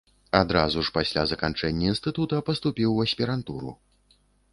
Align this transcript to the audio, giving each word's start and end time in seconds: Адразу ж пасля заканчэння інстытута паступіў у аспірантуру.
Адразу 0.37 0.79
ж 0.85 0.93
пасля 0.95 1.25
заканчэння 1.31 1.85
інстытута 1.91 2.39
паступіў 2.47 2.89
у 2.95 3.05
аспірантуру. 3.05 3.71